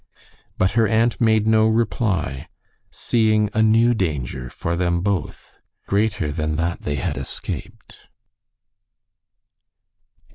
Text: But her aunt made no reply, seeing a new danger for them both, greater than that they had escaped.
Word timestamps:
But 0.57 0.71
her 0.71 0.87
aunt 0.87 1.21
made 1.21 1.45
no 1.45 1.67
reply, 1.67 2.47
seeing 2.89 3.51
a 3.53 3.61
new 3.61 3.93
danger 3.93 4.49
for 4.49 4.75
them 4.75 5.01
both, 5.01 5.59
greater 5.85 6.31
than 6.31 6.55
that 6.55 6.81
they 6.81 6.95
had 6.95 7.17
escaped. 7.17 8.07